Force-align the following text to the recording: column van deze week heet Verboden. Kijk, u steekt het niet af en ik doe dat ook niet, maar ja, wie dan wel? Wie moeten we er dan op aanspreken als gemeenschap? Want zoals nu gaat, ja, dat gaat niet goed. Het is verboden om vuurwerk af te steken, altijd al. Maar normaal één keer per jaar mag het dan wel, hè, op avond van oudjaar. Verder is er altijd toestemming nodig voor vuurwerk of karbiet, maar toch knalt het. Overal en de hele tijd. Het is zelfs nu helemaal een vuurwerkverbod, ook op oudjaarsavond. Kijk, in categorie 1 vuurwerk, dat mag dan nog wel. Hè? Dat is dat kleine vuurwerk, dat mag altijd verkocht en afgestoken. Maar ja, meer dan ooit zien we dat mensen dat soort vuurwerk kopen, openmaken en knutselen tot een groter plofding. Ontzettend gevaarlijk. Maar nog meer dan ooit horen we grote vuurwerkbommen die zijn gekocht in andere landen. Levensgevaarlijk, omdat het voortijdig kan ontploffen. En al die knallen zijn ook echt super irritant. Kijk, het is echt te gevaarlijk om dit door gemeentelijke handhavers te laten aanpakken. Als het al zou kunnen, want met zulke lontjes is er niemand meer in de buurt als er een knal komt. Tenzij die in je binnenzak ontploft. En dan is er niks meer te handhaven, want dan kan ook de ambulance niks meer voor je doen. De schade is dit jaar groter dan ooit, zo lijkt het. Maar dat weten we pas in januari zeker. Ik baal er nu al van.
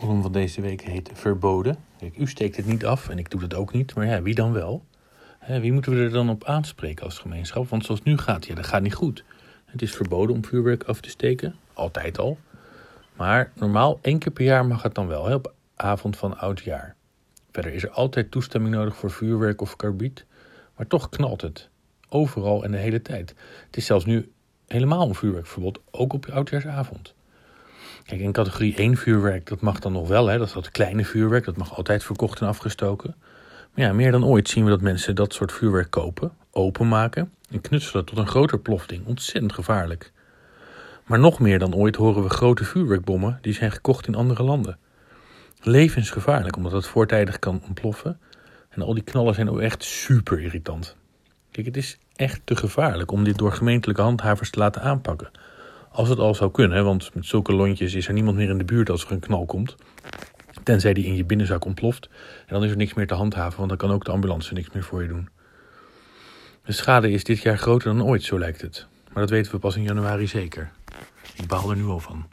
column 0.00 0.22
van 0.22 0.32
deze 0.32 0.60
week 0.60 0.80
heet 0.80 1.10
Verboden. 1.14 1.76
Kijk, 1.98 2.16
u 2.18 2.26
steekt 2.26 2.56
het 2.56 2.66
niet 2.66 2.86
af 2.86 3.08
en 3.08 3.18
ik 3.18 3.30
doe 3.30 3.40
dat 3.40 3.54
ook 3.54 3.72
niet, 3.72 3.94
maar 3.94 4.06
ja, 4.06 4.22
wie 4.22 4.34
dan 4.34 4.52
wel? 4.52 4.84
Wie 5.46 5.72
moeten 5.72 5.92
we 5.92 6.02
er 6.02 6.10
dan 6.10 6.30
op 6.30 6.44
aanspreken 6.44 7.04
als 7.04 7.18
gemeenschap? 7.18 7.68
Want 7.68 7.84
zoals 7.84 8.02
nu 8.02 8.18
gaat, 8.18 8.46
ja, 8.46 8.54
dat 8.54 8.66
gaat 8.66 8.82
niet 8.82 8.94
goed. 8.94 9.24
Het 9.64 9.82
is 9.82 9.94
verboden 9.94 10.36
om 10.36 10.44
vuurwerk 10.44 10.82
af 10.82 11.00
te 11.00 11.08
steken, 11.08 11.54
altijd 11.72 12.18
al. 12.18 12.38
Maar 13.16 13.52
normaal 13.54 13.98
één 14.02 14.18
keer 14.18 14.32
per 14.32 14.44
jaar 14.44 14.66
mag 14.66 14.82
het 14.82 14.94
dan 14.94 15.06
wel, 15.06 15.26
hè, 15.26 15.34
op 15.34 15.54
avond 15.76 16.16
van 16.16 16.38
oudjaar. 16.38 16.94
Verder 17.50 17.72
is 17.72 17.82
er 17.82 17.90
altijd 17.90 18.30
toestemming 18.30 18.74
nodig 18.74 18.96
voor 18.96 19.10
vuurwerk 19.10 19.60
of 19.60 19.76
karbiet, 19.76 20.26
maar 20.76 20.86
toch 20.86 21.08
knalt 21.08 21.40
het. 21.40 21.68
Overal 22.08 22.64
en 22.64 22.70
de 22.70 22.78
hele 22.78 23.02
tijd. 23.02 23.34
Het 23.66 23.76
is 23.76 23.86
zelfs 23.86 24.04
nu 24.04 24.32
helemaal 24.66 25.08
een 25.08 25.14
vuurwerkverbod, 25.14 25.80
ook 25.90 26.12
op 26.12 26.26
oudjaarsavond. 26.26 27.14
Kijk, 28.04 28.20
in 28.20 28.32
categorie 28.32 28.74
1 28.74 28.96
vuurwerk, 28.96 29.46
dat 29.46 29.60
mag 29.60 29.78
dan 29.78 29.92
nog 29.92 30.08
wel. 30.08 30.26
Hè? 30.26 30.38
Dat 30.38 30.46
is 30.46 30.52
dat 30.52 30.70
kleine 30.70 31.04
vuurwerk, 31.04 31.44
dat 31.44 31.56
mag 31.56 31.76
altijd 31.76 32.04
verkocht 32.04 32.40
en 32.40 32.46
afgestoken. 32.46 33.14
Maar 33.74 33.84
ja, 33.84 33.92
meer 33.92 34.12
dan 34.12 34.24
ooit 34.24 34.48
zien 34.48 34.64
we 34.64 34.70
dat 34.70 34.80
mensen 34.80 35.14
dat 35.14 35.32
soort 35.32 35.52
vuurwerk 35.52 35.90
kopen, 35.90 36.32
openmaken 36.50 37.32
en 37.50 37.60
knutselen 37.60 38.04
tot 38.04 38.18
een 38.18 38.26
groter 38.26 38.58
plofding. 38.58 39.06
Ontzettend 39.06 39.52
gevaarlijk. 39.52 40.12
Maar 41.04 41.18
nog 41.18 41.38
meer 41.38 41.58
dan 41.58 41.74
ooit 41.74 41.96
horen 41.96 42.22
we 42.22 42.28
grote 42.28 42.64
vuurwerkbommen 42.64 43.38
die 43.40 43.52
zijn 43.52 43.72
gekocht 43.72 44.06
in 44.06 44.14
andere 44.14 44.42
landen. 44.42 44.78
Levensgevaarlijk, 45.62 46.56
omdat 46.56 46.72
het 46.72 46.86
voortijdig 46.86 47.38
kan 47.38 47.62
ontploffen. 47.66 48.20
En 48.68 48.82
al 48.82 48.94
die 48.94 49.02
knallen 49.02 49.34
zijn 49.34 49.50
ook 49.50 49.60
echt 49.60 49.84
super 49.84 50.40
irritant. 50.40 50.96
Kijk, 51.50 51.66
het 51.66 51.76
is 51.76 51.98
echt 52.16 52.40
te 52.44 52.56
gevaarlijk 52.56 53.10
om 53.10 53.24
dit 53.24 53.38
door 53.38 53.52
gemeentelijke 53.52 54.02
handhavers 54.02 54.50
te 54.50 54.58
laten 54.58 54.82
aanpakken. 54.82 55.30
Als 56.00 56.08
het 56.08 56.18
al 56.18 56.34
zou 56.34 56.50
kunnen, 56.50 56.84
want 56.84 57.14
met 57.14 57.26
zulke 57.26 57.52
lontjes 57.52 57.94
is 57.94 58.06
er 58.06 58.12
niemand 58.12 58.36
meer 58.36 58.48
in 58.48 58.58
de 58.58 58.64
buurt 58.64 58.90
als 58.90 59.04
er 59.04 59.12
een 59.12 59.20
knal 59.20 59.46
komt. 59.46 59.76
Tenzij 60.62 60.94
die 60.94 61.04
in 61.04 61.16
je 61.16 61.24
binnenzak 61.24 61.64
ontploft. 61.64 62.08
En 62.46 62.54
dan 62.54 62.64
is 62.64 62.70
er 62.70 62.76
niks 62.76 62.94
meer 62.94 63.06
te 63.06 63.14
handhaven, 63.14 63.56
want 63.56 63.68
dan 63.68 63.78
kan 63.78 63.90
ook 63.90 64.04
de 64.04 64.10
ambulance 64.10 64.54
niks 64.54 64.70
meer 64.70 64.82
voor 64.82 65.02
je 65.02 65.08
doen. 65.08 65.28
De 66.64 66.72
schade 66.72 67.10
is 67.10 67.24
dit 67.24 67.42
jaar 67.42 67.58
groter 67.58 67.96
dan 67.96 68.06
ooit, 68.06 68.22
zo 68.22 68.38
lijkt 68.38 68.60
het. 68.60 68.86
Maar 69.12 69.22
dat 69.22 69.30
weten 69.30 69.52
we 69.52 69.58
pas 69.58 69.76
in 69.76 69.82
januari 69.82 70.26
zeker. 70.26 70.70
Ik 71.34 71.46
baal 71.46 71.70
er 71.70 71.76
nu 71.76 71.84
al 71.84 72.00
van. 72.00 72.28